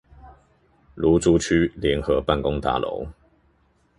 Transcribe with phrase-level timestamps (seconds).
[0.97, 3.07] 蘆竹區聯合辦公大樓